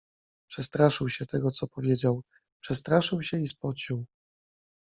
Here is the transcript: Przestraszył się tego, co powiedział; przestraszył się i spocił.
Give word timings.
Przestraszył 0.49 1.09
się 1.09 1.25
tego, 1.25 1.51
co 1.51 1.67
powiedział; 1.67 2.21
przestraszył 2.61 3.21
się 3.21 3.37
i 3.37 3.47
spocił. 3.47 4.05